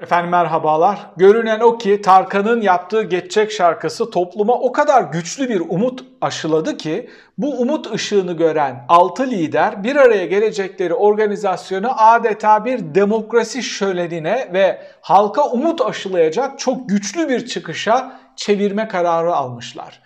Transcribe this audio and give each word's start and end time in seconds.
Efendim 0.00 0.30
merhabalar. 0.30 0.98
Görünen 1.16 1.60
o 1.60 1.78
ki 1.78 2.02
Tarkan'ın 2.02 2.60
yaptığı 2.60 3.02
Geçecek 3.02 3.52
şarkısı 3.52 4.10
topluma 4.10 4.54
o 4.54 4.72
kadar 4.72 5.02
güçlü 5.02 5.48
bir 5.48 5.60
umut 5.60 6.04
aşıladı 6.20 6.76
ki 6.76 7.10
bu 7.38 7.60
umut 7.60 7.94
ışığını 7.94 8.32
gören 8.32 8.84
6 8.88 9.30
lider 9.30 9.84
bir 9.84 9.96
araya 9.96 10.26
gelecekleri 10.26 10.94
organizasyonu 10.94 11.88
adeta 11.96 12.64
bir 12.64 12.94
demokrasi 12.94 13.62
şölenine 13.62 14.48
ve 14.52 14.82
halka 15.00 15.50
umut 15.50 15.80
aşılayacak 15.80 16.58
çok 16.58 16.88
güçlü 16.88 17.28
bir 17.28 17.46
çıkışa 17.46 18.20
çevirme 18.36 18.88
kararı 18.88 19.34
almışlar 19.34 20.00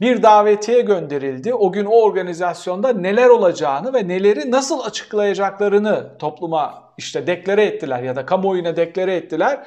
bir 0.00 0.22
davetiye 0.22 0.80
gönderildi. 0.80 1.54
O 1.54 1.72
gün 1.72 1.84
o 1.84 2.02
organizasyonda 2.02 2.92
neler 2.92 3.28
olacağını 3.28 3.94
ve 3.94 4.08
neleri 4.08 4.50
nasıl 4.50 4.80
açıklayacaklarını 4.80 6.18
topluma 6.18 6.92
işte 6.98 7.26
deklare 7.26 7.64
ettiler 7.64 8.02
ya 8.02 8.16
da 8.16 8.26
kamuoyuna 8.26 8.76
deklare 8.76 9.14
ettiler. 9.14 9.66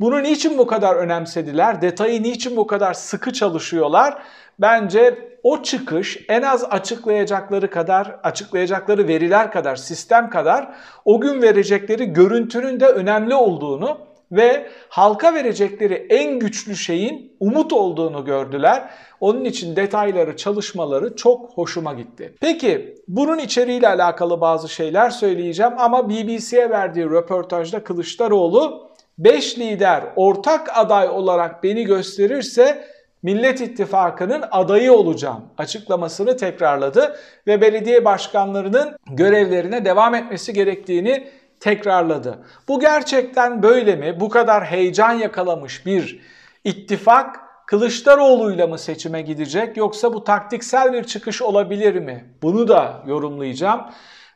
Bunu 0.00 0.22
niçin 0.22 0.58
bu 0.58 0.66
kadar 0.66 0.96
önemsediler? 0.96 1.82
Detayı 1.82 2.22
niçin 2.22 2.56
bu 2.56 2.66
kadar 2.66 2.94
sıkı 2.94 3.32
çalışıyorlar? 3.32 4.22
Bence 4.58 5.30
o 5.42 5.62
çıkış 5.62 6.18
en 6.28 6.42
az 6.42 6.64
açıklayacakları 6.70 7.70
kadar, 7.70 8.16
açıklayacakları 8.22 9.08
veriler 9.08 9.52
kadar, 9.52 9.76
sistem 9.76 10.30
kadar 10.30 10.74
o 11.04 11.20
gün 11.20 11.42
verecekleri 11.42 12.12
görüntünün 12.12 12.80
de 12.80 12.86
önemli 12.86 13.34
olduğunu 13.34 13.98
ve 14.32 14.66
halka 14.88 15.34
verecekleri 15.34 16.06
en 16.10 16.38
güçlü 16.38 16.76
şeyin 16.76 17.36
umut 17.40 17.72
olduğunu 17.72 18.24
gördüler. 18.24 18.90
Onun 19.20 19.44
için 19.44 19.76
detayları, 19.76 20.36
çalışmaları 20.36 21.16
çok 21.16 21.50
hoşuma 21.50 21.94
gitti. 21.94 22.34
Peki 22.40 22.94
bunun 23.08 23.38
içeriğiyle 23.38 23.88
alakalı 23.88 24.40
bazı 24.40 24.68
şeyler 24.68 25.10
söyleyeceğim 25.10 25.72
ama 25.78 26.08
BBC'ye 26.08 26.70
verdiği 26.70 27.04
röportajda 27.04 27.84
Kılıçdaroğlu 27.84 28.90
5 29.18 29.58
lider 29.58 30.04
ortak 30.16 30.78
aday 30.78 31.08
olarak 31.08 31.62
beni 31.62 31.84
gösterirse 31.84 32.84
Millet 33.22 33.60
İttifakı'nın 33.60 34.44
adayı 34.50 34.92
olacağım 34.92 35.44
açıklamasını 35.58 36.36
tekrarladı 36.36 37.16
ve 37.46 37.60
belediye 37.60 38.04
başkanlarının 38.04 38.96
görevlerine 39.10 39.84
devam 39.84 40.14
etmesi 40.14 40.52
gerektiğini 40.52 41.28
tekrarladı. 41.60 42.38
Bu 42.68 42.80
gerçekten 42.80 43.62
böyle 43.62 43.96
mi? 43.96 44.20
Bu 44.20 44.28
kadar 44.28 44.64
heyecan 44.64 45.12
yakalamış 45.12 45.86
bir 45.86 46.20
ittifak 46.64 47.40
Kılıçdaroğlu'yla 47.66 48.66
mı 48.66 48.78
seçime 48.78 49.22
gidecek 49.22 49.76
yoksa 49.76 50.12
bu 50.12 50.24
taktiksel 50.24 50.92
bir 50.92 51.04
çıkış 51.04 51.42
olabilir 51.42 51.94
mi? 51.94 52.34
Bunu 52.42 52.68
da 52.68 53.02
yorumlayacağım. 53.06 53.80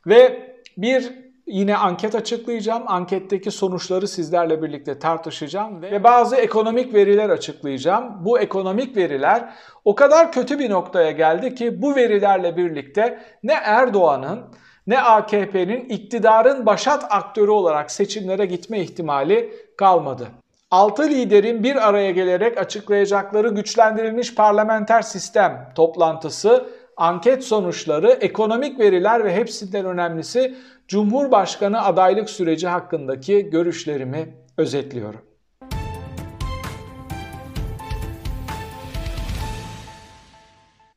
Ve 0.07 0.51
bir 0.77 1.13
yine 1.47 1.77
anket 1.77 2.15
açıklayacağım. 2.15 2.83
Anketteki 2.87 3.51
sonuçları 3.51 4.09
sizlerle 4.09 4.63
birlikte 4.63 4.99
tartışacağım 4.99 5.83
ve 5.83 6.05
bazı 6.05 6.37
ekonomik 6.37 6.95
veriler 6.95 7.31
açıklayacağım. 7.31 8.25
Bu 8.25 8.39
ekonomik 8.39 8.97
veriler 8.97 9.55
o 9.85 9.95
kadar 9.95 10.33
kötü 10.33 10.59
bir 10.59 10.71
noktaya 10.71 11.11
geldi 11.11 11.55
ki 11.55 11.83
bu 11.83 11.97
verilerle 11.97 12.57
birlikte 12.57 13.19
ne 13.43 13.53
Erdoğan'ın 13.53 14.45
ne 14.87 15.01
AKP'nin 15.01 15.85
iktidarın 15.85 16.67
başat 16.67 17.07
aktörü 17.11 17.51
olarak 17.51 17.91
seçimlere 17.91 18.47
gitme 18.47 18.81
ihtimali 18.81 19.53
kalmadı. 19.77 20.29
Altı 20.71 21.03
liderin 21.09 21.63
bir 21.63 21.89
araya 21.89 22.11
gelerek 22.11 22.59
açıklayacakları 22.59 23.49
güçlendirilmiş 23.49 24.35
parlamenter 24.35 25.03
sistem 25.03 25.73
toplantısı, 25.75 26.69
anket 26.97 27.45
sonuçları, 27.45 28.11
ekonomik 28.11 28.79
veriler 28.79 29.25
ve 29.25 29.35
hepsinden 29.35 29.85
önemlisi 29.85 30.57
Cumhurbaşkanı 30.89 31.85
adaylık 31.85 32.31
süreci 32.31 32.69
hakkındaki 32.69 33.51
görüşlerimi 33.51 34.35
özetliyorum. 34.59 35.34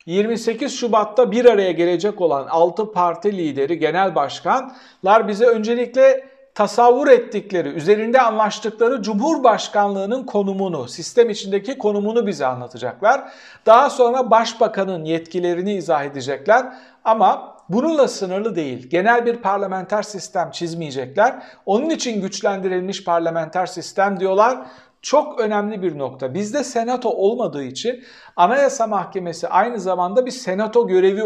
28 0.07 0.79
Şubat'ta 0.79 1.31
bir 1.31 1.45
araya 1.45 1.71
gelecek 1.71 2.21
olan 2.21 2.47
6 2.47 2.91
parti 2.91 3.37
lideri, 3.37 3.79
genel 3.79 4.15
başkanlar 4.15 5.27
bize 5.27 5.45
öncelikle 5.45 6.25
tasavvur 6.55 7.07
ettikleri, 7.07 7.69
üzerinde 7.69 8.21
anlaştıkları 8.21 9.01
Cumhurbaşkanlığının 9.01 10.23
konumunu, 10.23 10.87
sistem 10.87 11.29
içindeki 11.29 11.77
konumunu 11.77 12.27
bize 12.27 12.45
anlatacaklar. 12.45 13.31
Daha 13.65 13.89
sonra 13.89 14.31
başbakanın 14.31 15.05
yetkilerini 15.05 15.73
izah 15.73 16.03
edecekler 16.03 16.65
ama 17.03 17.57
bununla 17.69 18.07
sınırlı 18.07 18.55
değil. 18.55 18.89
Genel 18.89 19.25
bir 19.25 19.35
parlamenter 19.35 20.03
sistem 20.03 20.51
çizmeyecekler. 20.51 21.43
Onun 21.65 21.89
için 21.89 22.21
güçlendirilmiş 22.21 23.03
parlamenter 23.03 23.65
sistem 23.65 24.19
diyorlar 24.19 24.57
çok 25.01 25.39
önemli 25.39 25.81
bir 25.81 25.97
nokta. 25.97 26.33
Bizde 26.33 26.63
senato 26.63 27.09
olmadığı 27.09 27.63
için 27.63 28.03
Anayasa 28.35 28.87
Mahkemesi 28.87 29.47
aynı 29.47 29.79
zamanda 29.79 30.25
bir 30.25 30.31
senato 30.31 30.87
görevi 30.87 31.21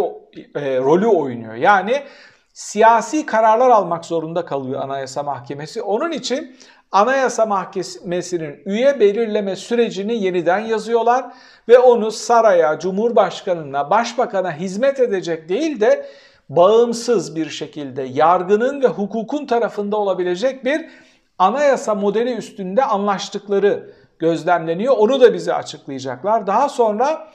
e, 0.56 0.78
rolü 0.78 1.08
oynuyor. 1.08 1.54
Yani 1.54 2.04
siyasi 2.54 3.26
kararlar 3.26 3.70
almak 3.70 4.06
zorunda 4.06 4.46
kalıyor 4.46 4.82
Anayasa 4.82 5.24
Mahkemesi. 5.24 5.82
Onun 5.82 6.12
için 6.12 6.56
Anayasa 6.92 7.46
Mahkemesi'nin 7.46 8.62
üye 8.66 9.00
belirleme 9.00 9.56
sürecini 9.56 10.24
yeniden 10.24 10.60
yazıyorlar 10.60 11.26
ve 11.68 11.80
onu 11.80 12.12
saraya, 12.12 12.80
cumhurbaşkanına, 12.80 13.90
başbakana 13.90 14.54
hizmet 14.54 15.00
edecek 15.00 15.50
değil 15.50 15.80
de 15.82 16.06
bağımsız 16.50 17.36
bir 17.36 17.50
şekilde 17.50 18.02
yargının 18.02 18.82
ve 18.82 18.88
hukukun 18.88 19.46
tarafında 19.46 19.98
olabilecek 19.98 20.66
bir 20.66 20.90
anayasa 21.42 21.96
modeli 21.96 22.34
üstünde 22.34 22.84
anlaştıkları 22.84 23.94
gözlemleniyor. 24.20 24.98
Onu 24.98 25.22
da 25.22 25.34
bize 25.34 25.54
açıklayacaklar. 25.54 26.48
Daha 26.48 26.70
sonra 26.70 27.28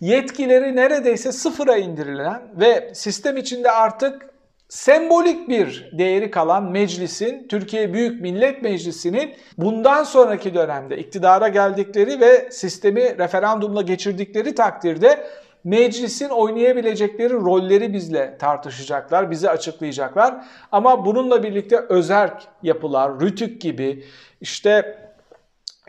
yetkileri 0.00 0.76
neredeyse 0.76 1.32
sıfıra 1.32 1.76
indirilen 1.76 2.42
ve 2.60 2.90
sistem 2.94 3.36
içinde 3.36 3.70
artık 3.70 4.30
sembolik 4.68 5.48
bir 5.48 5.90
değeri 5.98 6.30
kalan 6.30 6.70
meclisin, 6.70 7.48
Türkiye 7.48 7.94
Büyük 7.94 8.20
Millet 8.20 8.62
Meclisi'nin 8.62 9.34
bundan 9.58 10.04
sonraki 10.04 10.54
dönemde 10.54 10.98
iktidara 10.98 11.48
geldikleri 11.48 12.20
ve 12.20 12.48
sistemi 12.50 13.18
referandumla 13.18 13.82
geçirdikleri 13.82 14.54
takdirde 14.54 15.26
meclisin 15.64 16.28
oynayabilecekleri 16.28 17.32
rolleri 17.32 17.92
bizle 17.92 18.38
tartışacaklar, 18.38 19.30
bize 19.30 19.50
açıklayacaklar. 19.50 20.44
Ama 20.72 21.06
bununla 21.06 21.42
birlikte 21.42 21.76
özerk 21.88 22.42
yapılar, 22.62 23.20
rütük 23.20 23.60
gibi, 23.60 24.04
işte 24.40 24.98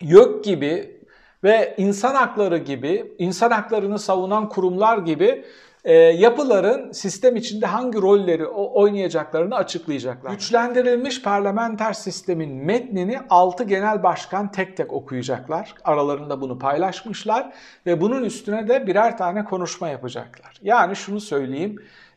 YÖK 0.02 0.44
gibi 0.44 1.01
ve 1.44 1.75
insan 1.78 2.16
hakları 2.16 2.57
gibi, 2.57 3.13
insan 3.18 3.52
haklarını 3.52 4.00
savunan 4.00 4.50
kurumlar 4.50 4.97
gibi 4.97 5.46
e, 5.84 5.94
yapıların 5.94 6.91
sistem 6.91 7.35
içinde 7.35 7.66
hangi 7.66 8.02
rolleri 8.02 8.47
oynayacaklarını 8.47 9.56
açıklayacaklar. 9.56 10.31
Güçlendirilmiş 10.31 11.22
parlamenter 11.22 11.94
sistemin 11.94 12.66
metnini 12.66 13.19
6 13.29 13.63
genel 13.63 14.03
başkan 14.03 14.52
tek 14.52 14.78
tek 14.78 14.94
okuyacaklar. 14.94 15.74
Aralarında 15.84 16.41
bunu 16.41 16.59
paylaşmışlar 16.59 17.53
ve 17.85 18.02
bunun 18.02 18.23
üstüne 18.23 18.68
de 18.68 18.88
birer 18.88 19.18
tane 19.18 19.44
konuşma 19.44 19.90
yapacaklar. 19.90 20.59
Yani 20.62 20.96
şunu 20.96 21.19
söyleyeyim, 21.19 21.75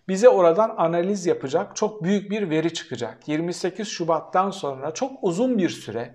bize 0.08 0.28
oradan 0.28 0.74
analiz 0.76 1.26
yapacak 1.26 1.76
çok 1.76 2.02
büyük 2.04 2.30
bir 2.30 2.50
veri 2.50 2.74
çıkacak. 2.74 3.28
28 3.28 3.88
Şubat'tan 3.88 4.50
sonra 4.50 4.94
çok 4.94 5.12
uzun 5.22 5.58
bir 5.58 5.68
süre 5.68 6.14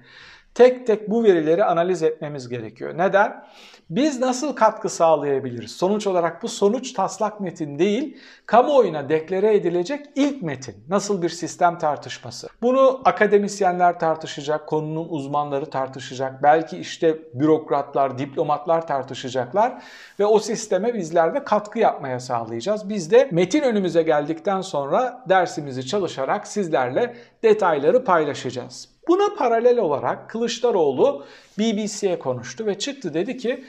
tek 0.55 0.87
tek 0.87 1.09
bu 1.09 1.23
verileri 1.23 1.63
analiz 1.63 2.03
etmemiz 2.03 2.49
gerekiyor. 2.49 2.97
Neden? 2.97 3.43
Biz 3.89 4.19
nasıl 4.19 4.55
katkı 4.55 4.89
sağlayabiliriz? 4.89 5.71
Sonuç 5.71 6.07
olarak 6.07 6.43
bu 6.43 6.47
sonuç 6.47 6.93
taslak 6.93 7.39
metin 7.39 7.79
değil, 7.79 8.17
kamuoyuna 8.45 9.09
deklare 9.09 9.55
edilecek 9.55 10.05
ilk 10.15 10.41
metin. 10.41 10.75
Nasıl 10.89 11.21
bir 11.21 11.29
sistem 11.29 11.77
tartışması? 11.77 12.47
Bunu 12.61 13.01
akademisyenler 13.05 13.99
tartışacak, 13.99 14.67
konunun 14.67 15.07
uzmanları 15.09 15.69
tartışacak, 15.69 16.44
belki 16.44 16.77
işte 16.77 17.18
bürokratlar, 17.33 18.18
diplomatlar 18.18 18.88
tartışacaklar 18.88 19.83
ve 20.19 20.25
o 20.25 20.39
sisteme 20.39 20.94
bizler 20.94 21.33
de 21.33 21.44
katkı 21.44 21.79
yapmaya 21.79 22.19
sağlayacağız. 22.19 22.89
Biz 22.89 23.12
de 23.12 23.29
metin 23.31 23.62
önümüze 23.62 24.03
geldikten 24.03 24.62
sonra 24.62 25.24
dersimizi 25.29 25.85
çalışarak 25.85 26.47
sizlerle 26.47 27.15
detayları 27.44 28.03
paylaşacağız. 28.03 28.99
Buna 29.09 29.35
paralel 29.35 29.77
olarak 29.77 30.29
Kılıçdaroğlu 30.29 31.25
BBC'ye 31.59 32.19
konuştu 32.19 32.65
ve 32.65 32.79
çıktı 32.79 33.13
dedi 33.13 33.38
ki 33.38 33.65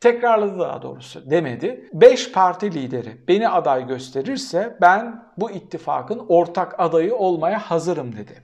tekrarladı 0.00 0.58
daha 0.58 0.82
doğrusu 0.82 1.30
demedi. 1.30 1.88
5 1.92 2.32
parti 2.32 2.74
lideri 2.74 3.28
beni 3.28 3.48
aday 3.48 3.86
gösterirse 3.86 4.76
ben 4.80 5.24
bu 5.38 5.50
ittifakın 5.50 6.26
ortak 6.28 6.80
adayı 6.80 7.16
olmaya 7.16 7.58
hazırım 7.58 8.16
dedi. 8.16 8.42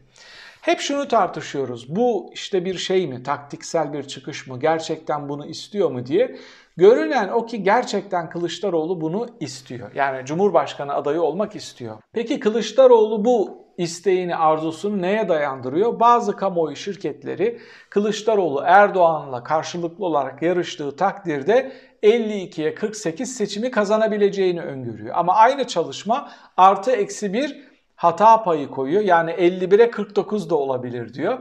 Hep 0.60 0.80
şunu 0.80 1.08
tartışıyoruz. 1.08 1.96
Bu 1.96 2.30
işte 2.34 2.64
bir 2.64 2.78
şey 2.78 3.06
mi? 3.06 3.22
Taktiksel 3.22 3.92
bir 3.92 4.02
çıkış 4.02 4.46
mı? 4.46 4.60
Gerçekten 4.60 5.28
bunu 5.28 5.46
istiyor 5.46 5.90
mu 5.90 6.06
diye. 6.06 6.36
Görünen 6.76 7.28
o 7.28 7.46
ki 7.46 7.62
gerçekten 7.62 8.30
Kılıçdaroğlu 8.30 9.00
bunu 9.00 9.28
istiyor. 9.40 9.94
Yani 9.94 10.26
Cumhurbaşkanı 10.26 10.94
adayı 10.94 11.22
olmak 11.22 11.56
istiyor. 11.56 11.96
Peki 12.12 12.40
Kılıçdaroğlu 12.40 13.24
bu 13.24 13.61
isteğini, 13.78 14.36
arzusunu 14.36 15.02
neye 15.02 15.28
dayandırıyor? 15.28 16.00
Bazı 16.00 16.36
kamuoyu 16.36 16.76
şirketleri 16.76 17.60
Kılıçdaroğlu 17.90 18.62
Erdoğan'la 18.66 19.42
karşılıklı 19.42 20.06
olarak 20.06 20.42
yarıştığı 20.42 20.96
takdirde 20.96 21.72
52'ye 22.02 22.74
48 22.74 23.36
seçimi 23.36 23.70
kazanabileceğini 23.70 24.60
öngörüyor. 24.60 25.14
Ama 25.14 25.34
aynı 25.34 25.66
çalışma 25.66 26.30
artı 26.56 26.92
eksi 26.92 27.32
bir 27.32 27.72
hata 27.96 28.42
payı 28.42 28.68
koyuyor. 28.68 29.02
Yani 29.02 29.30
51'e 29.30 29.90
49 29.90 30.50
da 30.50 30.54
olabilir 30.54 31.14
diyor. 31.14 31.38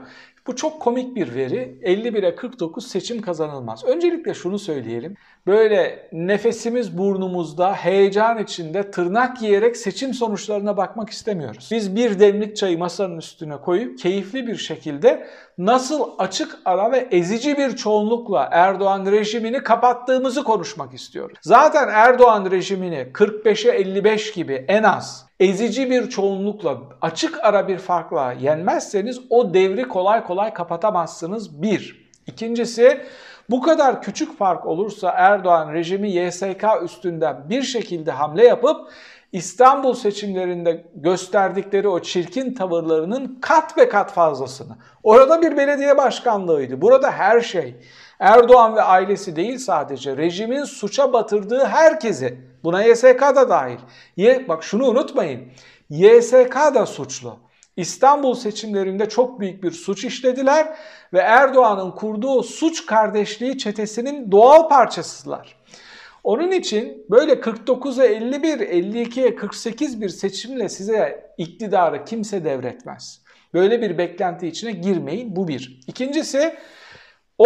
Bu 0.48 0.56
çok 0.56 0.82
komik 0.82 1.16
bir 1.16 1.36
veri. 1.36 1.80
51'e 1.84 2.36
49 2.36 2.88
seçim 2.88 3.22
kazanılmaz. 3.22 3.84
Öncelikle 3.84 4.34
şunu 4.34 4.60
söyleyelim. 4.60 5.16
Böyle 5.48 6.10
nefesimiz 6.14 6.98
burnumuzda, 6.98 7.74
heyecan 7.74 8.38
içinde 8.38 8.92
tırnak 8.92 9.42
yiyerek 9.42 9.78
seçim 9.78 10.14
sonuçlarına 10.14 10.78
bakmak 10.78 11.10
istemiyoruz. 11.10 11.70
Biz 11.72 11.96
bir 11.96 12.20
demlik 12.20 12.58
çayı 12.58 12.78
masanın 12.78 13.18
üstüne 13.18 13.58
koyup 13.58 14.00
keyifli 14.00 14.48
bir 14.48 14.56
şekilde 14.56 15.28
nasıl 15.58 16.10
açık 16.18 16.60
ara 16.66 16.92
ve 16.92 17.08
ezici 17.12 17.58
bir 17.58 17.76
çoğunlukla 17.76 18.50
Erdoğan 18.52 19.06
rejimini 19.06 19.64
kapattığımızı 19.64 20.44
konuşmak 20.44 20.94
istiyoruz. 20.94 21.38
Zaten 21.42 21.88
Erdoğan 21.88 22.52
rejimini 22.52 23.08
45'e 23.14 23.72
55 23.72 24.34
gibi 24.34 24.66
en 24.68 24.84
az 24.84 25.31
ezici 25.42 25.90
bir 25.90 26.10
çoğunlukla 26.10 26.78
açık 27.02 27.40
ara 27.44 27.68
bir 27.68 27.78
farkla 27.78 28.34
yenmezseniz 28.34 29.20
o 29.30 29.54
devri 29.54 29.88
kolay 29.88 30.24
kolay 30.24 30.54
kapatamazsınız. 30.54 31.62
Bir. 31.62 32.12
İkincisi 32.28 33.02
bu 33.50 33.62
kadar 33.62 34.02
küçük 34.02 34.38
fark 34.38 34.66
olursa 34.66 35.14
Erdoğan 35.18 35.74
rejimi 35.74 36.12
YSK 36.12 36.66
üstünden 36.84 37.50
bir 37.50 37.62
şekilde 37.62 38.12
hamle 38.12 38.46
yapıp 38.46 38.92
İstanbul 39.32 39.94
seçimlerinde 39.94 40.86
gösterdikleri 40.96 41.88
o 41.88 42.00
çirkin 42.00 42.54
tavırlarının 42.54 43.40
kat 43.42 43.78
ve 43.78 43.90
kat 43.90 44.12
fazlasını. 44.12 44.76
Orada 45.04 45.42
bir 45.42 45.58
belediye 45.58 45.98
başkanlığıydı. 45.98 46.82
Burada 46.82 47.12
her 47.12 47.42
şey. 47.42 47.76
Erdoğan 48.20 48.76
ve 48.76 48.82
ailesi 48.82 49.36
değil 49.36 49.58
sadece 49.58 50.18
rejimin 50.18 50.64
suça 50.64 51.14
batırdığı 51.14 51.66
herkesi. 51.66 52.51
Buna 52.64 52.84
YSK 52.84 53.22
da 53.22 53.50
dahil. 53.50 53.78
Y 54.18 54.48
bak 54.48 54.64
şunu 54.64 54.88
unutmayın. 54.88 55.42
YSK 55.90 56.56
da 56.56 56.86
suçlu. 56.86 57.40
İstanbul 57.78 58.36
seçimlerinde 58.36 59.10
çok 59.10 59.40
büyük 59.40 59.64
bir 59.64 59.72
suç 59.72 60.06
işlediler 60.06 60.68
ve 61.14 61.20
Erdoğan'ın 61.20 61.92
kurduğu 61.92 62.44
suç 62.44 62.86
kardeşliği 62.86 63.58
çetesinin 63.58 64.32
doğal 64.32 64.70
parçasılar. 64.70 65.62
Onun 66.24 66.52
için 66.52 67.06
böyle 67.10 67.34
49'a 67.34 68.06
51, 68.06 68.60
52'ye 68.60 69.36
48 69.36 70.02
bir 70.02 70.10
seçimle 70.10 70.70
size 70.70 71.34
iktidarı 71.38 72.06
kimse 72.06 72.46
devretmez. 72.46 73.22
Böyle 73.54 73.82
bir 73.82 73.98
beklenti 73.98 74.48
içine 74.48 74.72
girmeyin 74.72 75.36
bu 75.36 75.48
bir. 75.48 75.80
İkincisi 75.88 76.56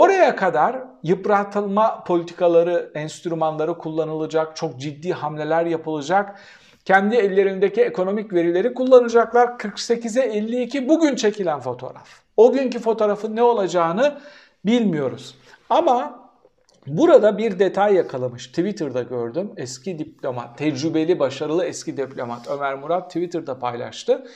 oraya 0.01 0.35
kadar 0.35 0.75
yıpratılma 1.03 2.03
politikaları, 2.03 2.91
enstrümanları 2.95 3.77
kullanılacak, 3.77 4.55
çok 4.55 4.79
ciddi 4.79 5.13
hamleler 5.13 5.65
yapılacak. 5.65 6.39
Kendi 6.85 7.15
ellerindeki 7.15 7.81
ekonomik 7.81 8.33
verileri 8.33 8.73
kullanacaklar. 8.73 9.47
48'e 9.47 10.23
52 10.23 10.89
bugün 10.89 11.15
çekilen 11.15 11.59
fotoğraf. 11.59 12.07
O 12.37 12.51
günkü 12.51 12.79
fotoğrafın 12.79 13.35
ne 13.35 13.43
olacağını 13.43 14.19
bilmiyoruz. 14.65 15.35
Ama 15.69 16.25
Burada 16.87 17.37
bir 17.37 17.59
detay 17.59 17.93
yakalamış. 17.93 18.47
Twitter'da 18.47 19.01
gördüm. 19.01 19.51
Eski 19.57 19.99
diplomat, 19.99 20.57
tecrübeli, 20.57 21.19
başarılı 21.19 21.65
eski 21.65 21.97
diplomat 21.97 22.47
Ömer 22.47 22.75
Murat 22.75 23.07
Twitter'da 23.07 23.59
paylaştı. 23.59 24.27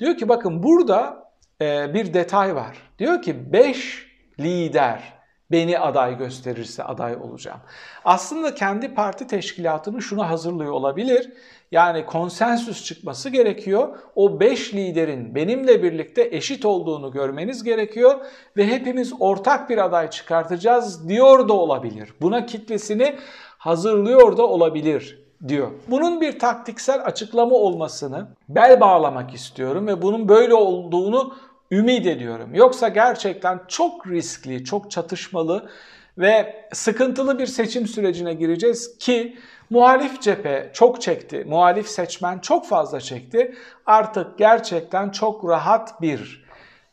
Diyor 0.00 0.16
ki 0.16 0.28
bakın 0.28 0.62
burada 0.62 1.30
bir 1.60 2.14
detay 2.14 2.54
var. 2.54 2.76
Diyor 2.98 3.22
ki 3.22 3.52
5 3.52 4.07
lider 4.40 5.18
beni 5.50 5.78
aday 5.78 6.18
gösterirse 6.18 6.84
aday 6.84 7.16
olacağım. 7.16 7.60
Aslında 8.04 8.54
kendi 8.54 8.94
parti 8.94 9.26
teşkilatını 9.26 10.02
şunu 10.02 10.28
hazırlıyor 10.28 10.72
olabilir. 10.72 11.32
Yani 11.72 12.06
konsensüs 12.06 12.84
çıkması 12.84 13.30
gerekiyor. 13.30 13.98
O 14.14 14.40
5 14.40 14.74
liderin 14.74 15.34
benimle 15.34 15.82
birlikte 15.82 16.28
eşit 16.32 16.64
olduğunu 16.64 17.10
görmeniz 17.12 17.62
gerekiyor 17.64 18.20
ve 18.56 18.66
hepimiz 18.66 19.12
ortak 19.20 19.70
bir 19.70 19.78
aday 19.78 20.10
çıkartacağız 20.10 21.08
diyor 21.08 21.48
da 21.48 21.52
olabilir. 21.52 22.14
Buna 22.20 22.46
kitlesini 22.46 23.16
hazırlıyor 23.58 24.36
da 24.36 24.46
olabilir 24.46 25.28
diyor. 25.48 25.70
Bunun 25.88 26.20
bir 26.20 26.38
taktiksel 26.38 27.04
açıklama 27.04 27.56
olmasını 27.56 28.28
bel 28.48 28.80
bağlamak 28.80 29.34
istiyorum 29.34 29.86
ve 29.86 30.02
bunun 30.02 30.28
böyle 30.28 30.54
olduğunu 30.54 31.34
ümit 31.70 32.06
ediyorum. 32.06 32.54
Yoksa 32.54 32.88
gerçekten 32.88 33.60
çok 33.68 34.06
riskli, 34.06 34.64
çok 34.64 34.90
çatışmalı 34.90 35.70
ve 36.18 36.64
sıkıntılı 36.72 37.38
bir 37.38 37.46
seçim 37.46 37.86
sürecine 37.86 38.34
gireceğiz 38.34 38.98
ki 38.98 39.38
muhalif 39.70 40.22
cephe 40.22 40.70
çok 40.72 41.02
çekti, 41.02 41.44
muhalif 41.48 41.88
seçmen 41.88 42.38
çok 42.38 42.66
fazla 42.66 43.00
çekti. 43.00 43.54
Artık 43.86 44.38
gerçekten 44.38 45.10
çok 45.10 45.48
rahat 45.48 46.02
bir 46.02 46.44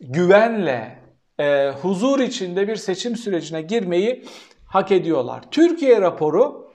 güvenle, 0.01 0.99
e, 1.39 1.69
huzur 1.81 2.19
içinde 2.19 2.67
bir 2.67 2.75
seçim 2.75 3.15
sürecine 3.15 3.61
girmeyi 3.61 4.25
hak 4.67 4.91
ediyorlar. 4.91 5.41
Türkiye 5.51 6.01
raporu 6.01 6.65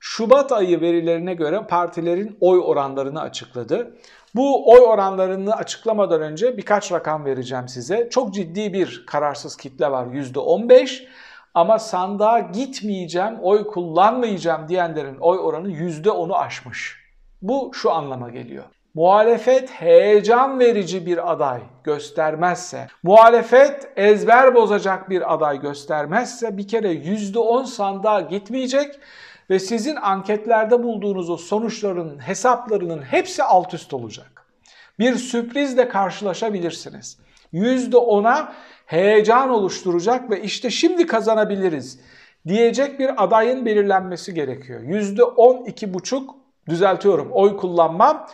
Şubat 0.00 0.52
ayı 0.52 0.80
verilerine 0.80 1.34
göre 1.34 1.66
partilerin 1.68 2.36
oy 2.40 2.60
oranlarını 2.64 3.20
açıkladı. 3.20 3.98
Bu 4.34 4.72
oy 4.72 4.80
oranlarını 4.80 5.54
açıklamadan 5.56 6.20
önce 6.22 6.56
birkaç 6.56 6.92
rakam 6.92 7.24
vereceğim 7.24 7.68
size. 7.68 8.08
Çok 8.10 8.34
ciddi 8.34 8.72
bir 8.72 9.04
kararsız 9.06 9.56
kitle 9.56 9.90
var 9.90 10.06
%15 10.06 11.06
ama 11.54 11.78
sandığa 11.78 12.38
gitmeyeceğim, 12.38 13.38
oy 13.42 13.66
kullanmayacağım 13.66 14.68
diyenlerin 14.68 15.16
oy 15.20 15.38
oranı 15.38 15.68
%10'u 15.70 16.34
aşmış. 16.34 16.96
Bu 17.42 17.70
şu 17.74 17.92
anlama 17.92 18.30
geliyor. 18.30 18.64
Muhalefet 18.94 19.70
heyecan 19.70 20.60
verici 20.60 21.06
bir 21.06 21.32
aday 21.32 21.60
göstermezse, 21.84 22.86
muhalefet 23.02 23.92
ezber 23.96 24.54
bozacak 24.54 25.10
bir 25.10 25.34
aday 25.34 25.60
göstermezse 25.60 26.56
bir 26.56 26.68
kere 26.68 26.92
%10 26.92 27.66
sandığa 27.66 28.20
gitmeyecek 28.20 28.98
ve 29.50 29.58
sizin 29.58 29.96
anketlerde 29.96 30.82
bulduğunuz 30.82 31.30
o 31.30 31.36
sonuçların 31.36 32.18
hesaplarının 32.18 33.02
hepsi 33.02 33.42
alt 33.42 33.74
üst 33.74 33.94
olacak. 33.94 34.46
Bir 34.98 35.14
sürprizle 35.14 35.88
karşılaşabilirsiniz. 35.88 37.18
%10'a 37.52 38.52
heyecan 38.86 39.50
oluşturacak 39.50 40.30
ve 40.30 40.42
işte 40.42 40.70
şimdi 40.70 41.06
kazanabiliriz 41.06 42.00
diyecek 42.48 43.00
bir 43.00 43.24
adayın 43.24 43.66
belirlenmesi 43.66 44.34
gerekiyor. 44.34 44.80
%12,5 44.82 46.22
düzeltiyorum 46.68 47.28
oy 47.32 47.56
kullanmam. 47.56 48.26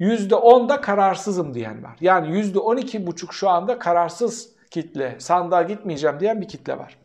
%10 0.00 0.68
da 0.68 0.80
kararsızım 0.80 1.54
diyen 1.54 1.84
var. 1.84 1.96
Yani 2.00 2.40
%12,5 2.40 3.32
şu 3.32 3.48
anda 3.48 3.78
kararsız 3.78 4.48
kitle, 4.70 5.16
sandığa 5.18 5.62
gitmeyeceğim 5.62 6.20
diyen 6.20 6.40
bir 6.40 6.48
kitle 6.48 6.78
var. 6.78 6.96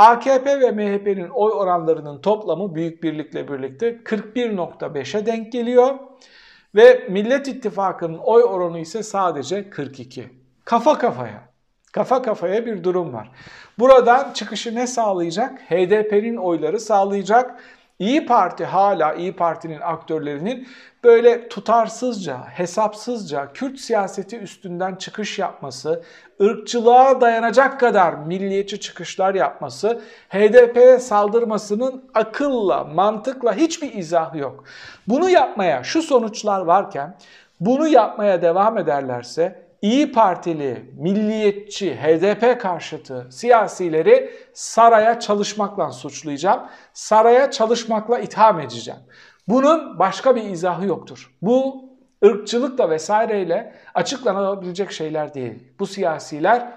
AKP 0.00 0.60
ve 0.60 0.70
MHP'nin 0.70 1.28
oy 1.28 1.52
oranlarının 1.52 2.20
toplamı 2.20 2.74
Büyük 2.74 3.02
Birlik'le 3.02 3.48
birlikte 3.48 3.96
41.5'e 3.96 5.26
denk 5.26 5.52
geliyor. 5.52 5.98
Ve 6.74 7.06
Millet 7.08 7.48
İttifakı'nın 7.48 8.18
oy 8.18 8.42
oranı 8.42 8.78
ise 8.78 9.02
sadece 9.02 9.70
42. 9.70 10.28
Kafa 10.64 10.98
kafaya. 10.98 11.48
Kafa 11.92 12.22
kafaya 12.22 12.66
bir 12.66 12.84
durum 12.84 13.12
var. 13.12 13.30
Buradan 13.78 14.32
çıkışı 14.32 14.74
ne 14.74 14.86
sağlayacak? 14.86 15.60
HDP'nin 15.60 16.36
oyları 16.36 16.80
sağlayacak. 16.80 17.60
İyi 18.00 18.26
Parti 18.26 18.64
hala 18.64 19.14
İyi 19.14 19.36
Parti'nin 19.36 19.80
aktörlerinin 19.80 20.68
böyle 21.04 21.48
tutarsızca, 21.48 22.38
hesapsızca 22.48 23.52
Kürt 23.52 23.78
siyaseti 23.78 24.38
üstünden 24.38 24.94
çıkış 24.94 25.38
yapması, 25.38 26.02
ırkçılığa 26.40 27.20
dayanacak 27.20 27.80
kadar 27.80 28.14
milliyetçi 28.14 28.80
çıkışlar 28.80 29.34
yapması, 29.34 30.00
HDP'ye 30.28 30.98
saldırmasının 30.98 32.04
akılla, 32.14 32.84
mantıkla 32.84 33.54
hiçbir 33.54 33.94
izahı 33.94 34.38
yok. 34.38 34.64
Bunu 35.08 35.30
yapmaya 35.30 35.84
şu 35.84 36.02
sonuçlar 36.02 36.60
varken 36.60 37.16
bunu 37.60 37.88
yapmaya 37.88 38.42
devam 38.42 38.78
ederlerse 38.78 39.69
İyi 39.82 40.12
Partili, 40.12 40.90
milliyetçi, 40.96 41.94
HDP 41.94 42.60
karşıtı 42.60 43.28
siyasileri 43.30 44.30
saraya 44.54 45.20
çalışmakla 45.20 45.92
suçlayacağım. 45.92 46.60
Saraya 46.92 47.50
çalışmakla 47.50 48.18
itham 48.18 48.60
edeceğim. 48.60 49.00
Bunun 49.48 49.98
başka 49.98 50.36
bir 50.36 50.44
izahı 50.44 50.86
yoktur. 50.86 51.30
Bu 51.42 51.84
ırkçılıkla 52.24 52.90
vesaireyle 52.90 53.74
açıklanabilecek 53.94 54.92
şeyler 54.92 55.34
değil. 55.34 55.54
Bu 55.78 55.86
siyasiler 55.86 56.72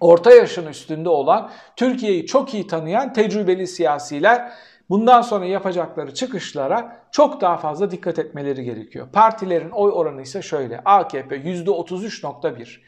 orta 0.00 0.30
yaşın 0.30 0.66
üstünde 0.66 1.08
olan, 1.08 1.50
Türkiye'yi 1.76 2.26
çok 2.26 2.54
iyi 2.54 2.66
tanıyan 2.66 3.12
tecrübeli 3.12 3.66
siyasiler 3.66 4.52
bundan 4.90 5.22
sonra 5.22 5.46
yapacakları 5.46 6.14
çıkışlara 6.14 6.96
çok 7.10 7.40
daha 7.40 7.56
fazla 7.56 7.90
dikkat 7.90 8.18
etmeleri 8.18 8.64
gerekiyor. 8.64 9.08
Partilerin 9.12 9.70
oy 9.70 9.90
oranı 9.94 10.22
ise 10.22 10.42
şöyle. 10.42 10.80
AKP 10.84 11.36
%33.1. 11.36 12.80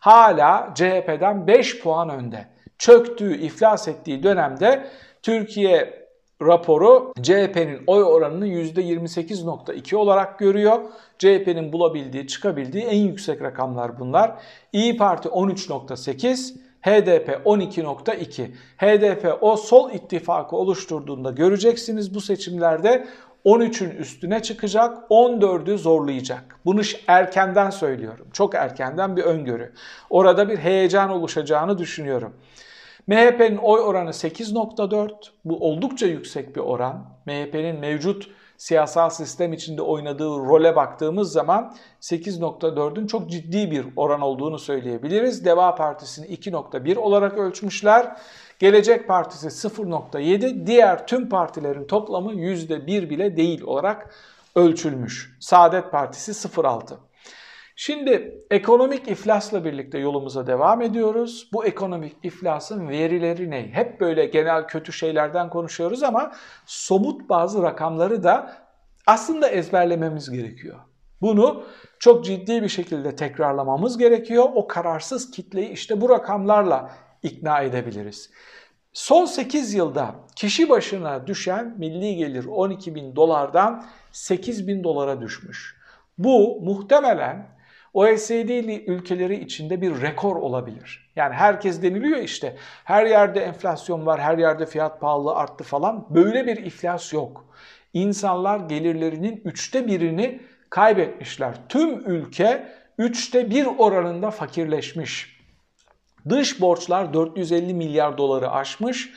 Hala 0.00 0.72
CHP'den 0.74 1.46
5 1.46 1.80
puan 1.80 2.08
önde. 2.08 2.46
Çöktüğü, 2.78 3.36
iflas 3.36 3.88
ettiği 3.88 4.22
dönemde 4.22 4.86
Türkiye 5.22 6.06
raporu 6.42 7.12
CHP'nin 7.22 7.80
oy 7.86 8.02
oranını 8.02 8.46
%28.2 8.48 9.96
olarak 9.96 10.38
görüyor. 10.38 10.80
CHP'nin 11.18 11.72
bulabildiği, 11.72 12.26
çıkabildiği 12.26 12.84
en 12.84 12.98
yüksek 12.98 13.42
rakamlar 13.42 13.98
bunlar. 13.98 14.34
İyi 14.72 14.96
Parti 14.96 15.28
13.8, 15.28 16.54
HDP 16.82 17.40
12.2. 17.44 18.50
HDP 18.76 19.38
o 19.40 19.56
sol 19.56 19.90
ittifakı 19.90 20.56
oluşturduğunda 20.56 21.30
göreceksiniz 21.30 22.14
bu 22.14 22.20
seçimlerde 22.20 23.06
13'ün 23.44 23.90
üstüne 23.90 24.42
çıkacak, 24.42 25.10
14'ü 25.10 25.76
zorlayacak. 25.76 26.60
Bunu 26.64 26.80
erkenden 27.06 27.70
söylüyorum. 27.70 28.26
Çok 28.32 28.54
erkenden 28.54 29.16
bir 29.16 29.22
öngörü. 29.22 29.72
Orada 30.10 30.48
bir 30.48 30.58
heyecan 30.58 31.10
oluşacağını 31.10 31.78
düşünüyorum. 31.78 32.32
MHP'nin 33.06 33.56
oy 33.56 33.80
oranı 33.80 34.10
8.4. 34.10 35.10
Bu 35.44 35.68
oldukça 35.68 36.06
yüksek 36.06 36.56
bir 36.56 36.60
oran. 36.60 37.04
MHP'nin 37.26 37.80
mevcut 37.80 38.30
siyasal 38.58 39.10
sistem 39.10 39.52
içinde 39.52 39.82
oynadığı 39.82 40.28
role 40.28 40.76
baktığımız 40.76 41.32
zaman 41.32 41.74
8.4'ün 42.00 43.06
çok 43.06 43.30
ciddi 43.30 43.70
bir 43.70 43.86
oran 43.96 44.20
olduğunu 44.20 44.58
söyleyebiliriz. 44.58 45.44
Deva 45.44 45.74
Partisi'ni 45.74 46.26
2.1 46.26 46.96
olarak 46.96 47.38
ölçmüşler. 47.38 48.16
Gelecek 48.58 49.08
Partisi 49.08 49.46
0.7, 49.46 50.66
diğer 50.66 51.06
tüm 51.06 51.28
partilerin 51.28 51.84
toplamı 51.84 52.32
%1 52.32 53.10
bile 53.10 53.36
değil 53.36 53.62
olarak 53.62 54.14
ölçülmüş. 54.54 55.36
Saadet 55.40 55.92
Partisi 55.92 56.32
0.6. 56.32 57.05
Şimdi 57.78 58.44
ekonomik 58.50 59.08
iflasla 59.08 59.64
birlikte 59.64 59.98
yolumuza 59.98 60.46
devam 60.46 60.82
ediyoruz. 60.82 61.48
Bu 61.52 61.64
ekonomik 61.64 62.16
iflasın 62.22 62.88
verileri 62.88 63.50
ne? 63.50 63.68
Hep 63.72 64.00
böyle 64.00 64.26
genel 64.26 64.66
kötü 64.66 64.92
şeylerden 64.92 65.50
konuşuyoruz 65.50 66.02
ama 66.02 66.32
somut 66.66 67.28
bazı 67.28 67.62
rakamları 67.62 68.22
da 68.22 68.56
aslında 69.06 69.48
ezberlememiz 69.48 70.30
gerekiyor. 70.30 70.76
Bunu 71.20 71.64
çok 71.98 72.24
ciddi 72.24 72.62
bir 72.62 72.68
şekilde 72.68 73.16
tekrarlamamız 73.16 73.98
gerekiyor. 73.98 74.44
O 74.54 74.66
kararsız 74.66 75.30
kitleyi 75.30 75.68
işte 75.68 76.00
bu 76.00 76.08
rakamlarla 76.08 76.90
ikna 77.22 77.60
edebiliriz. 77.60 78.30
Son 78.92 79.24
8 79.24 79.74
yılda 79.74 80.14
kişi 80.36 80.68
başına 80.68 81.26
düşen 81.26 81.74
milli 81.78 82.16
gelir 82.16 82.44
12 82.44 82.94
bin 82.94 83.16
dolardan 83.16 83.84
8 84.12 84.68
bin 84.68 84.84
dolara 84.84 85.20
düşmüş. 85.20 85.76
Bu 86.18 86.60
muhtemelen 86.60 87.55
OECD 87.96 88.48
ülkeleri 88.86 89.44
içinde 89.44 89.80
bir 89.80 90.00
rekor 90.00 90.36
olabilir. 90.36 91.10
Yani 91.16 91.34
herkes 91.34 91.82
deniliyor 91.82 92.18
işte 92.18 92.56
her 92.84 93.06
yerde 93.06 93.40
enflasyon 93.40 94.06
var, 94.06 94.20
her 94.20 94.38
yerde 94.38 94.66
fiyat 94.66 95.00
pahalı 95.00 95.34
arttı 95.34 95.64
falan. 95.64 96.06
Böyle 96.10 96.46
bir 96.46 96.56
iflas 96.56 97.12
yok. 97.12 97.44
İnsanlar 97.92 98.60
gelirlerinin 98.60 99.40
üçte 99.44 99.86
birini 99.86 100.40
kaybetmişler. 100.70 101.54
Tüm 101.68 102.10
ülke 102.10 102.68
üçte 102.98 103.50
bir 103.50 103.66
oranında 103.66 104.30
fakirleşmiş. 104.30 105.40
Dış 106.28 106.60
borçlar 106.60 107.14
450 107.14 107.74
milyar 107.74 108.18
doları 108.18 108.50
aşmış. 108.50 109.12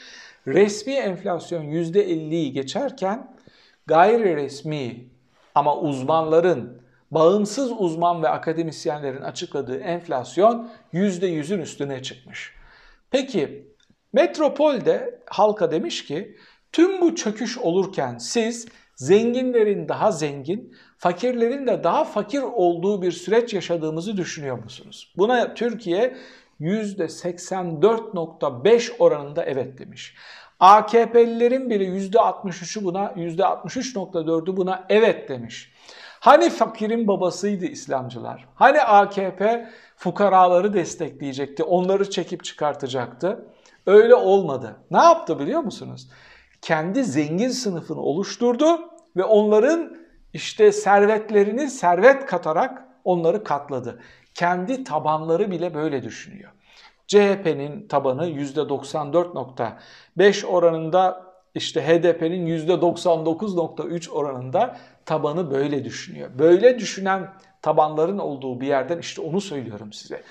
Resmi 0.48 0.94
enflasyon 0.94 1.64
%50'yi 1.64 2.54
geçerken 2.54 3.36
gayri 3.88 4.36
resmi 4.36 5.06
ama 5.56 5.78
uzmanların 5.78 6.89
bağımsız 7.12 7.72
uzman 7.78 8.24
ve 8.24 8.30
akademisyenlerin 8.30 9.22
açıkladığı 9.22 9.80
enflasyon 9.80 10.72
%100'ün 10.94 11.60
üstüne 11.60 12.04
çıkmış. 12.04 12.54
Peki 13.12 13.68
Metropol'de 14.14 15.20
halka 15.26 15.72
demiş 15.72 16.06
ki 16.06 16.38
tüm 16.72 17.02
bu 17.02 17.16
çöküş 17.16 17.58
olurken 17.58 18.18
siz 18.18 18.68
zenginlerin 18.96 19.88
daha 19.88 20.12
zengin, 20.12 20.76
fakirlerin 20.98 21.68
de 21.68 21.84
daha 21.84 22.04
fakir 22.04 22.42
olduğu 22.42 23.02
bir 23.02 23.12
süreç 23.12 23.54
yaşadığımızı 23.54 24.18
düşünüyor 24.18 24.64
musunuz? 24.64 25.14
Buna 25.18 25.54
Türkiye 25.54 26.18
%84.5 26.60 28.98
oranında 29.00 29.46
evet 29.46 29.78
demiş. 29.78 30.16
AKP'lilerin 30.60 31.70
biri 31.70 31.86
%63'ü 31.86 32.84
buna, 32.84 33.06
%63.4'ü 33.06 34.58
buna 34.58 34.86
evet 34.90 35.30
demiş. 35.30 35.72
Hani 36.20 36.50
fakirin 36.50 37.08
babasıydı 37.08 37.66
İslamcılar? 37.66 38.48
Hani 38.56 38.82
AKP 38.82 39.70
fukaraları 39.96 40.74
destekleyecekti, 40.74 41.64
onları 41.64 42.10
çekip 42.10 42.44
çıkartacaktı? 42.44 43.46
Öyle 43.86 44.16
olmadı. 44.16 44.76
Ne 44.92 44.98
yaptı 44.98 45.40
biliyor 45.40 45.62
musunuz? 45.62 46.10
Kendi 46.62 47.04
zengin 47.04 47.50
sınıfını 47.50 48.02
oluşturdu 48.02 48.80
ve 49.16 49.24
onların 49.24 49.98
işte 50.34 50.72
servetlerini 50.72 51.70
servet 51.70 52.26
katarak 52.26 52.86
onları 53.04 53.44
katladı. 53.44 54.00
Kendi 54.34 54.84
tabanları 54.84 55.52
bile 55.52 55.74
böyle 55.74 56.04
düşünüyor. 56.04 56.52
CHP'nin 57.08 57.88
tabanı 57.88 58.30
%94.5 58.30 60.46
oranında 60.46 61.29
işte 61.56 61.82
HDP'nin 61.82 62.68
%99.3 62.68 64.10
oranında 64.10 64.78
tabanı 65.06 65.52
böyle 65.52 65.86
düşünüyor. 65.86 66.30
Böyle 66.40 66.80
düşünen 66.80 67.34
tabanların 67.62 68.18
olduğu 68.18 68.62
bir 68.62 68.68
yerden 68.68 68.98
işte 68.98 69.22
onu 69.22 69.42
söylüyorum 69.42 69.94
size. 69.94 70.24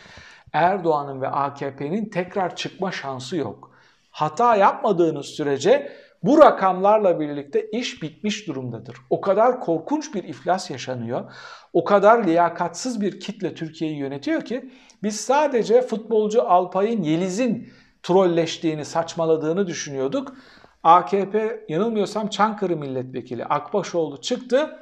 Erdoğan'ın 0.53 1.21
ve 1.21 1.29
AKP'nin 1.29 2.11
tekrar 2.11 2.57
çıkma 2.57 2.93
şansı 2.93 3.37
yok. 3.37 3.71
Hata 4.11 4.57
yapmadığınız 4.57 5.27
sürece 5.27 5.93
bu 6.23 6.39
rakamlarla 6.39 7.21
birlikte 7.21 7.71
iş 7.71 8.03
bitmiş 8.03 8.49
durumdadır. 8.49 8.97
O 9.11 9.21
kadar 9.21 9.61
korkunç 9.61 10.15
bir 10.15 10.25
iflas 10.25 10.71
yaşanıyor. 10.71 11.33
O 11.73 11.85
kadar 11.85 12.25
liyakatsız 12.25 13.01
bir 13.01 13.21
kitle 13.21 13.55
Türkiye'yi 13.55 13.97
yönetiyor 13.97 14.45
ki 14.45 14.71
biz 15.03 15.21
sadece 15.21 15.83
futbolcu 15.83 16.43
Alpay'ın 16.43 17.03
Yeliz'in 17.03 17.73
trolleştiğini, 18.03 18.85
saçmaladığını 18.85 19.67
düşünüyorduk. 19.67 20.35
AKP 20.83 21.65
yanılmıyorsam 21.69 22.29
Çankırı 22.29 22.77
milletvekili 22.77 23.45
Akbaşoğlu 23.45 24.21
çıktı. 24.21 24.79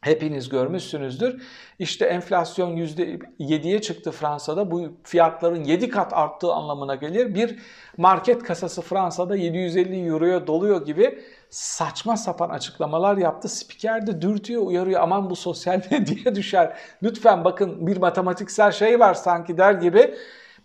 Hepiniz 0.00 0.48
görmüşsünüzdür. 0.48 1.42
İşte 1.78 2.06
enflasyon 2.06 2.76
%7'ye 2.76 3.80
çıktı 3.80 4.10
Fransa'da. 4.10 4.70
Bu 4.70 4.92
fiyatların 5.04 5.64
7 5.64 5.88
kat 5.88 6.12
arttığı 6.12 6.52
anlamına 6.52 6.94
gelir. 6.94 7.34
Bir 7.34 7.58
market 7.96 8.42
kasası 8.42 8.82
Fransa'da 8.82 9.36
750 9.36 10.08
euroya 10.08 10.46
doluyor 10.46 10.86
gibi 10.86 11.22
saçma 11.50 12.16
sapan 12.16 12.50
açıklamalar 12.50 13.16
yaptı. 13.16 13.48
Spiker 13.48 14.06
de 14.06 14.22
dürtüyor, 14.22 14.62
uyarıyor. 14.62 15.00
Aman 15.00 15.30
bu 15.30 15.36
sosyal 15.36 15.80
medyaya 15.90 16.34
düşer. 16.34 16.76
Lütfen 17.02 17.44
bakın 17.44 17.86
bir 17.86 17.96
matematiksel 17.96 18.72
şey 18.72 19.00
var 19.00 19.14
sanki 19.14 19.58
der 19.58 19.72
gibi. 19.72 20.14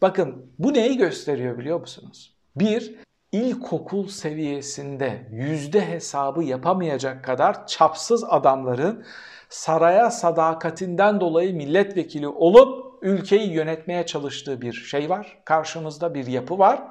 Bakın 0.01 0.45
bu 0.59 0.73
neyi 0.73 0.97
gösteriyor 0.97 1.57
biliyor 1.57 1.79
musunuz? 1.79 2.33
Bir, 2.55 2.95
ilkokul 3.33 4.07
seviyesinde 4.07 5.27
yüzde 5.31 5.87
hesabı 5.87 6.43
yapamayacak 6.43 7.23
kadar 7.23 7.67
çapsız 7.67 8.23
adamların 8.23 9.05
saraya 9.49 10.11
sadakatinden 10.11 11.19
dolayı 11.19 11.55
milletvekili 11.55 12.27
olup 12.27 12.93
ülkeyi 13.01 13.51
yönetmeye 13.51 14.05
çalıştığı 14.05 14.61
bir 14.61 14.73
şey 14.73 15.09
var. 15.09 15.37
Karşımızda 15.45 16.13
bir 16.13 16.27
yapı 16.27 16.59
var. 16.59 16.83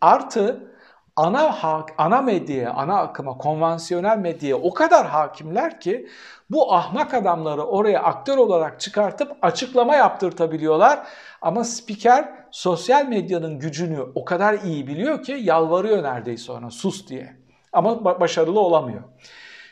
Artı 0.00 0.70
ana 1.20 1.84
ana 1.98 2.22
medyaya, 2.22 2.72
ana 2.72 2.98
akıma, 2.98 3.38
konvansiyonel 3.38 4.18
medyaya 4.18 4.56
o 4.56 4.74
kadar 4.74 5.06
hakimler 5.06 5.80
ki 5.80 6.08
bu 6.50 6.74
ahmak 6.74 7.14
adamları 7.14 7.62
oraya 7.62 8.02
aktör 8.02 8.38
olarak 8.38 8.80
çıkartıp 8.80 9.36
açıklama 9.42 9.96
yaptırtabiliyorlar. 9.96 11.06
Ama 11.42 11.64
spiker 11.64 12.46
sosyal 12.50 13.06
medyanın 13.06 13.58
gücünü 13.58 14.00
o 14.14 14.24
kadar 14.24 14.54
iyi 14.54 14.86
biliyor 14.86 15.22
ki 15.22 15.32
yalvarıyor 15.40 16.02
neredeyse 16.02 16.52
ona 16.52 16.70
sus 16.70 17.08
diye. 17.08 17.36
Ama 17.72 18.04
başarılı 18.20 18.60
olamıyor. 18.60 19.02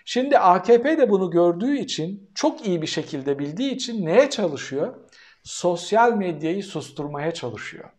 Şimdi 0.04 0.38
AKP 0.38 0.98
de 0.98 1.10
bunu 1.10 1.30
gördüğü 1.30 1.78
için, 1.78 2.30
çok 2.34 2.66
iyi 2.66 2.82
bir 2.82 2.86
şekilde 2.86 3.38
bildiği 3.38 3.70
için 3.70 4.06
neye 4.06 4.30
çalışıyor? 4.30 4.94
Sosyal 5.42 6.12
medyayı 6.12 6.64
susturmaya 6.64 7.34
çalışıyor. 7.34 7.90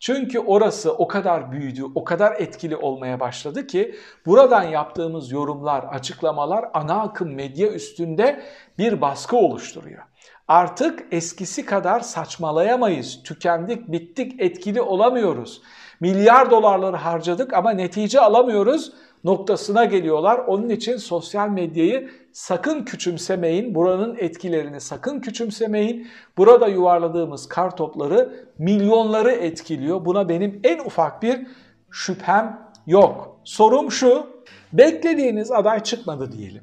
Çünkü 0.00 0.38
orası 0.38 0.92
o 0.92 1.08
kadar 1.08 1.52
büyüdü, 1.52 1.84
o 1.94 2.04
kadar 2.04 2.40
etkili 2.40 2.76
olmaya 2.76 3.20
başladı 3.20 3.66
ki 3.66 3.94
buradan 4.26 4.62
yaptığımız 4.62 5.32
yorumlar, 5.32 5.84
açıklamalar 5.84 6.64
ana 6.74 7.00
akım 7.00 7.34
medya 7.34 7.68
üstünde 7.68 8.42
bir 8.78 9.00
baskı 9.00 9.36
oluşturuyor. 9.36 10.02
Artık 10.48 11.04
eskisi 11.10 11.66
kadar 11.66 12.00
saçmalayamayız. 12.00 13.22
Tükendik, 13.22 13.92
bittik, 13.92 14.40
etkili 14.40 14.80
olamıyoruz. 14.80 15.62
Milyar 16.00 16.50
dolarları 16.50 16.96
harcadık 16.96 17.54
ama 17.54 17.70
netice 17.70 18.20
alamıyoruz. 18.20 18.92
noktasına 19.24 19.84
geliyorlar. 19.84 20.38
Onun 20.38 20.68
için 20.68 20.96
sosyal 20.96 21.48
medyayı 21.48 22.10
sakın 22.32 22.84
küçümsemeyin. 22.84 23.74
Buranın 23.74 24.16
etkilerini 24.18 24.80
sakın 24.80 25.20
küçümsemeyin. 25.20 26.08
Burada 26.36 26.68
yuvarladığımız 26.68 27.48
kar 27.48 27.76
topları 27.76 28.46
milyonları 28.58 29.32
etkiliyor. 29.32 30.04
Buna 30.04 30.28
benim 30.28 30.60
en 30.64 30.78
ufak 30.78 31.22
bir 31.22 31.46
şüphem 31.90 32.70
yok. 32.86 33.40
Sorum 33.44 33.90
şu. 33.90 34.26
Beklediğiniz 34.72 35.50
aday 35.52 35.82
çıkmadı 35.82 36.32
diyelim. 36.32 36.62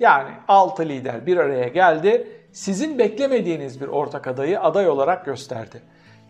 Yani 0.00 0.30
6 0.48 0.82
lider 0.82 1.26
bir 1.26 1.36
araya 1.36 1.68
geldi. 1.68 2.28
Sizin 2.52 2.98
beklemediğiniz 2.98 3.80
bir 3.80 3.88
ortak 3.88 4.26
adayı 4.26 4.60
aday 4.60 4.88
olarak 4.88 5.24
gösterdi. 5.24 5.82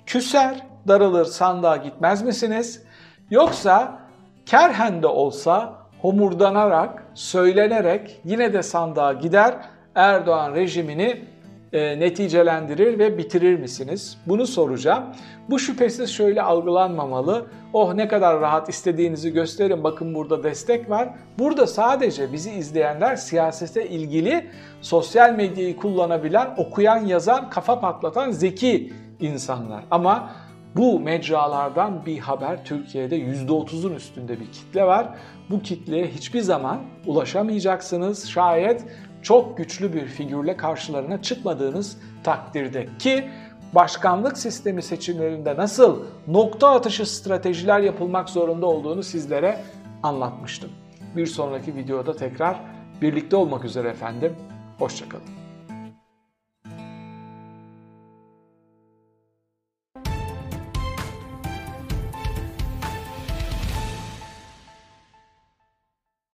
Küser, 0.07 0.67
darılır 0.89 1.25
sandığa 1.25 1.77
gitmez 1.77 2.23
misiniz? 2.23 2.83
Yoksa 3.31 3.99
kerhen 4.47 5.03
de 5.03 5.07
olsa 5.07 5.75
homurdanarak, 6.01 7.05
söylenerek 7.15 8.21
yine 8.25 8.53
de 8.53 8.63
sandığa 8.63 9.13
gider 9.13 9.55
Erdoğan 9.95 10.55
rejimini 10.55 11.25
e, 11.73 12.01
neticelendirir 12.01 12.99
ve 12.99 13.19
bitirir 13.19 13.59
misiniz? 13.59 14.19
Bunu 14.27 14.47
soracağım. 14.47 15.05
Bu 15.51 15.59
şüphesiz 15.59 16.11
şöyle 16.11 16.43
algılanmamalı. 16.43 17.47
Oh 17.73 17.95
ne 17.95 18.09
kadar 18.09 18.41
rahat 18.41 18.69
istediğinizi 18.69 19.33
gösterin 19.33 19.85
bakın 19.85 20.15
burada 20.15 20.43
destek 20.43 20.91
var. 20.91 21.09
Burada 21.39 21.67
sadece 21.67 22.33
bizi 22.33 22.51
izleyenler 22.51 23.17
siyasete 23.17 23.89
ilgili 23.89 24.47
sosyal 24.81 25.35
medyayı 25.35 25.77
kullanabilen, 25.77 26.55
okuyan, 26.57 27.07
yazan, 27.07 27.51
kafa 27.51 27.81
patlatan 27.81 28.31
zeki 28.31 28.93
insanlar. 29.21 29.85
Ama 29.91 30.31
bu 30.77 31.01
mecralardan 31.01 32.07
bir 32.07 32.19
haber 32.19 32.65
Türkiye'de 32.65 33.19
%30'un 33.19 33.95
üstünde 33.95 34.41
bir 34.41 34.53
kitle 34.53 34.85
var. 34.85 35.09
Bu 35.51 35.63
kitleye 35.63 36.07
hiçbir 36.07 36.41
zaman 36.41 36.81
ulaşamayacaksınız. 37.07 38.29
Şayet 38.29 38.85
çok 39.23 39.57
güçlü 39.59 39.93
bir 39.93 40.07
figürle 40.07 40.57
karşılarına 40.57 41.23
çıkmadığınız 41.23 41.99
takdirde 42.25 42.89
ki 42.99 43.29
başkanlık 43.75 44.39
sistemi 44.39 44.83
seçimlerinde 44.83 45.57
nasıl 45.57 46.05
nokta 46.27 46.71
atışı 46.71 47.07
stratejiler 47.07 47.81
yapılmak 47.81 48.29
zorunda 48.29 48.67
olduğunu 48.67 49.03
sizlere 49.03 49.61
anlatmıştım. 50.03 50.71
Bir 51.17 51.27
sonraki 51.27 51.75
videoda 51.75 52.17
tekrar 52.17 52.61
birlikte 53.03 53.37
olmak 53.37 53.65
üzere 53.65 53.89
efendim. 53.89 54.37
Hoşçakalın. 54.79 55.42